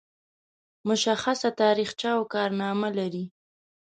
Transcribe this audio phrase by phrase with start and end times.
[0.87, 3.25] مشخصه تاریخچه او کارنامه لري.